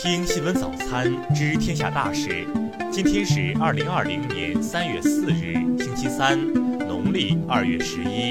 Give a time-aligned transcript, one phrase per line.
[0.00, 2.46] 听新闻早餐知天下大事。
[2.88, 6.38] 今天是二零二零年三月四日，星期三，
[6.86, 8.28] 农历二月十一。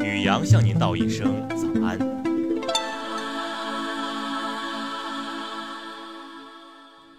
[0.00, 1.98] 雨阳向您道一声早安。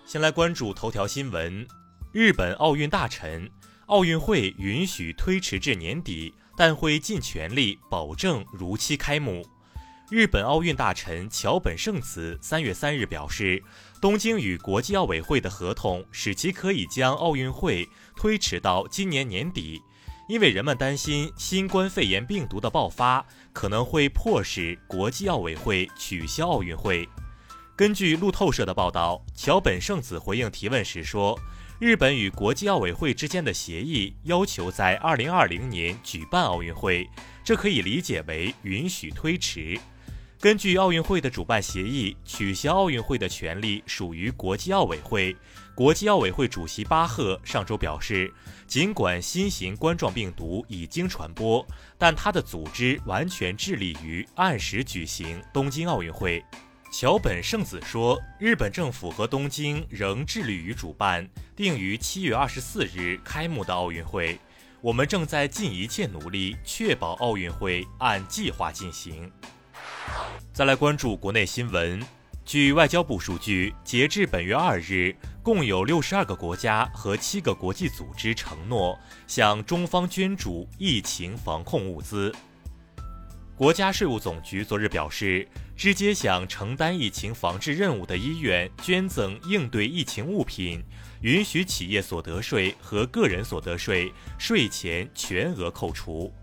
[0.06, 1.68] 先来关注头条新闻：
[2.14, 3.52] 日本奥运大臣，
[3.88, 9.46] 奥运会允许推迟至年底，但会尽全力保证如期开幕。
[10.10, 13.62] 日本奥运大臣桥本圣子三月三日表示，
[14.02, 19.80] 东京与国际奥委会的合同使其可以将奥运会推迟到今年年底，
[20.28, 27.08] 因为人们担心新冠肺炎病毒的爆发可能会迫使国际奥委会取消奥运会。
[27.76, 31.40] 根据路透社的报道，桥本圣子回应提问时说，
[31.78, 37.08] 日本与国际奥委会之间的协议要求在二零二零年举办奥运会，
[37.44, 39.80] 这可以理解为允许推迟。
[40.42, 45.36] 根据奥运会的主办协议，取消奥运会的权利属于国际奥委会。
[45.76, 48.34] 国际奥委会主席巴赫上周表示，
[48.66, 51.68] 尽管新型冠状病毒已经传播，
[51.98, 56.42] 但他的组织完全致力于按时举行东京奥运会。
[56.90, 64.40] 桥本圣子说，日本政府和东京仍致力于主办定于七月二十四日开幕的奥运会。
[64.80, 69.30] 我们正在尽一切努力确保奥运会按计划进行。
[70.54, 72.02] 再来关注国内新闻。
[72.46, 82.34] 据外交部数据，截至本月二日，共有六十二个国家和七个国际组织承诺向中方捐助疫情防控物资。
[83.56, 90.84] 国家税务总局昨日表示，直接向承担疫情防治任务的医院捐赠应对疫情物品，
[91.22, 96.34] 允许企业所得税和个人所得税税前全额扣除。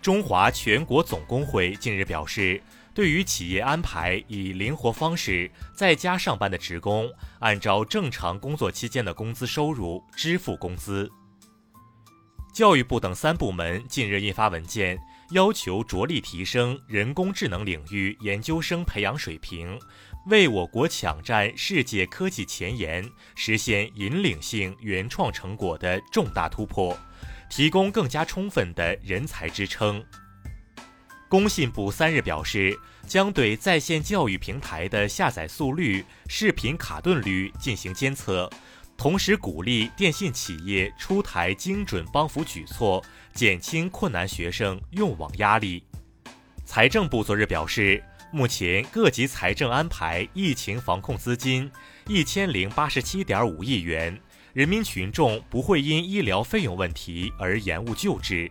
[0.00, 2.62] 中华全国总工会近日表示，
[2.94, 7.10] 对于企业安排以灵活方式在家上班的职工，
[7.40, 11.10] 按照正常工作期间的工资收入支付工资。
[12.54, 14.98] 教育部等三部门近日印发文件，
[15.32, 19.78] 要求着力提升人工智能领域研究生培养水平，
[20.26, 26.96] 为我国抢占世界科技前沿、实现引领性原创成果的重大突破。
[27.48, 30.04] 提供更加充分的人才支撑。
[31.28, 38.48] 工信部三日表示，将对在线教育平台的下载速率、视频卡顿率进行监测，
[38.96, 43.04] 同时鼓励电信企业出台精准帮扶举措，
[43.34, 45.84] 减轻困难学生用网压力。
[46.64, 51.70] 财政部昨日表示，目前各级财政安排疫情防控资金
[52.06, 54.18] 一千零八十七点五亿元。
[54.58, 58.50] 人民群众不会因医疗费用问题而延误救治。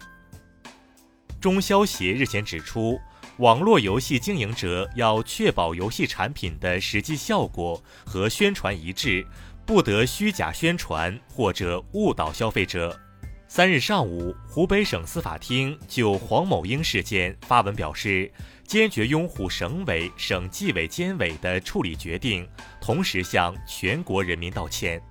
[1.42, 2.98] 中消协日前指出，
[3.40, 9.28] 网络游戏经营者要确保游戏产品的实际效果和宣传一致，
[9.66, 12.98] 不得虚假宣传或者误导消费者。
[13.50, 18.32] 三日上午，湖北省司法厅就黄某英事件发文表示，
[18.66, 22.48] 坚决拥护省委、省纪委监委的处理决定，
[22.80, 25.02] 同时向全国人民道歉。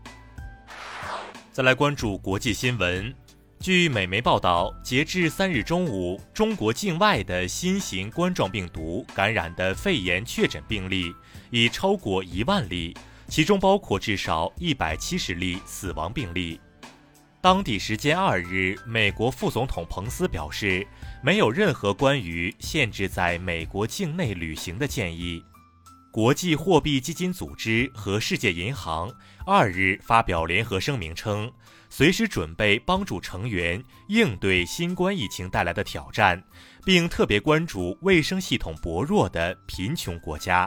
[1.56, 3.14] 再来关注国际新闻。
[3.60, 11.14] 据美媒报道，截至三日中午，中国境外的新型冠状病毒感染的肺炎确诊病例
[11.50, 12.94] 已超过一万例，
[13.28, 16.60] 其中包括至少一百七十例死亡病例。
[17.40, 20.86] 当地时间二日，美国副总统彭斯表示，
[21.22, 25.42] 没有任何关于限制在美国境内旅行的建议。
[26.16, 29.12] 国际货币基金组织和世界银行
[29.44, 31.52] 二日发表联合声明称，
[31.90, 36.42] 随时准备帮助成员应对新冠疫情带来的挑战，
[36.86, 40.66] 并特别关注卫生系统薄弱的贫穷国家。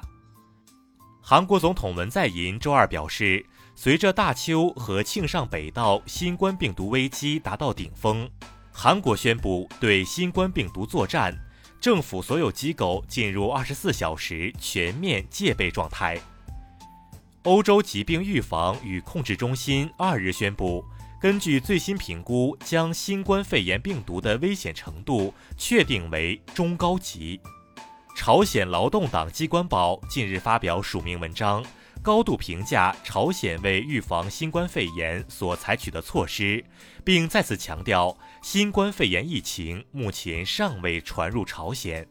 [1.20, 3.44] 韩国总统文在寅周二表示，
[3.74, 8.30] 随着大邱和庆尚北道新冠病毒危机达到顶峰，
[8.72, 11.36] 韩国宣布对新冠病毒作战。
[11.82, 16.20] 政府所有机构进入二十四小时全面戒备状态。
[17.44, 20.84] 欧洲疾病预防与控制中心二日宣布，
[21.22, 27.40] 根据最新评估，将新冠肺炎病毒的危险程度确定为中高级。
[28.14, 31.64] 朝鲜劳动党机关报近日发表署名文章。
[32.02, 36.64] 高度评价朝鲜为预防新冠肺炎所采取的措施，
[37.04, 42.08] 并再次强调新冠肺炎疫情目前尚未传入朝鲜。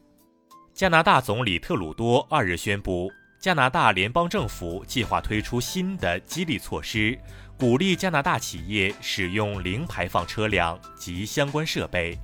[0.73, 7.19] 加拿大总理特鲁多二日宣布，加拿大联邦政府计划推出新的激励措施，
[7.57, 12.17] 鼓励加拿大企业使用零排放车辆及相关设备。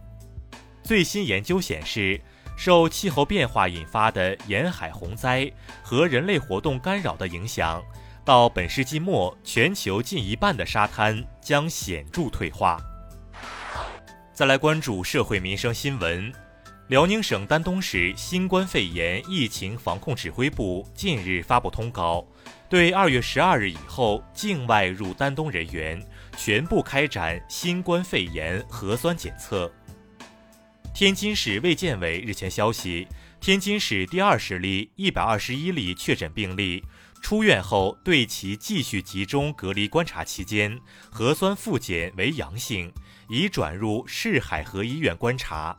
[0.83, 2.21] 最新研究显示。
[2.55, 5.51] 受气候变化引发的沿海洪灾
[5.83, 7.83] 和人类活动干扰的影响，
[8.23, 12.79] 到本世纪末，全球近一半的沙滩将显著退化。
[14.33, 16.33] 再来关注社会民生新闻，
[16.87, 22.25] 辽宁省丹东市新冠肺炎疫情防控指挥部近日发布通告，
[22.69, 26.01] 对二月十二日以后境外入丹东人员
[26.37, 29.71] 全部开展新冠肺炎核酸检测。
[30.95, 33.05] 天津市卫健委日前消息，
[33.41, 36.81] 天津市第二十例一百二十一例确诊病例
[37.21, 40.79] 出院后，对其继续集中隔离观察期间
[41.11, 42.89] 核酸复检为阳性，
[43.27, 45.77] 已转入市海河医院观察。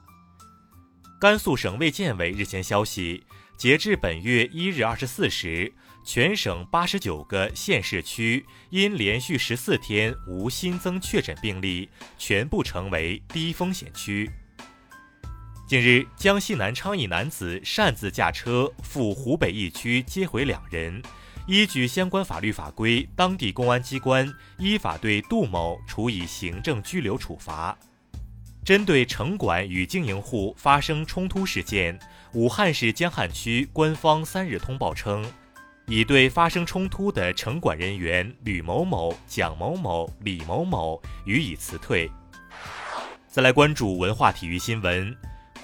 [1.19, 3.25] 甘肃省卫健委日前消息，
[3.57, 5.73] 截至本月一日二十四时，
[6.05, 11.89] 全省八十九个县市区因连续十四天无新增确诊病例，
[12.19, 14.31] 全部成为低风险区。
[15.67, 21.03] 近日，江西南昌一男子擅自驾车赴湖北一区接回两人，
[21.49, 27.77] 依据相关法律法规，当地公安机关依法对杜某处以行政拘留处罚。
[28.65, 31.99] 针对城管与经营户发生冲突事件，
[32.33, 35.29] 武汉市江汉区官方三日通报称，
[35.89, 42.09] 已对发生冲突的城管人员吕某某、蒋某某、李某某予以辞退。
[43.27, 45.13] 再来关注文化体育新闻。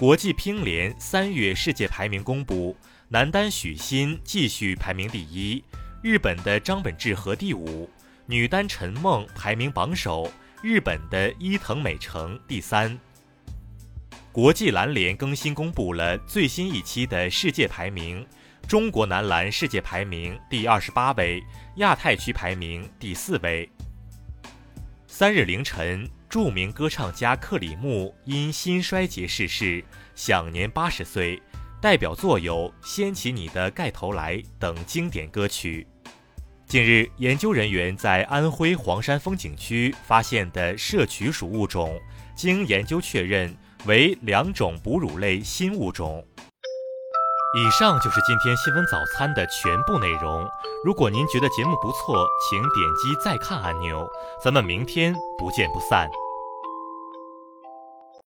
[0.03, 2.75] 国际乒联三月世界排名公布，
[3.07, 5.63] 男单许昕继续排名第一，
[6.01, 7.87] 日本的张本智和第五；
[8.25, 10.29] 女单陈梦排名榜首，
[10.61, 12.99] 日本的伊藤美诚第三。
[14.33, 18.27] 国际篮联更新公布了最新一期的世界排名，
[18.67, 21.41] 中国男篮世界排名第二十八位，
[21.77, 23.69] 亚太区排名第四位。
[25.07, 26.05] 三日凌晨。
[26.33, 29.85] 著名歌唱家克里木因心衰竭逝世，
[30.15, 31.39] 享年八十岁。
[31.79, 35.85] 代表作有《掀起你的盖头来》等经典歌曲。
[36.65, 42.01] 近日，研究人员在安徽黄山风景区发现的摄取属物种，
[42.35, 46.25] 经研究确认为两种哺乳类新物种。
[47.55, 50.49] 以上就是今天新闻早餐的全部内容。
[50.83, 54.09] 如果您觉得节目不错，请点击再看按钮。
[54.43, 56.09] 咱们明天不见不散。